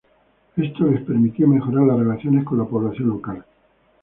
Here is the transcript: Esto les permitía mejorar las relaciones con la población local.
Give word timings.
Esto 0.57 0.87
les 0.87 1.03
permitía 1.05 1.45
mejorar 1.45 1.83
las 1.85 1.99
relaciones 1.99 2.43
con 2.43 2.57
la 2.57 2.65
población 2.65 3.07
local. 3.09 3.45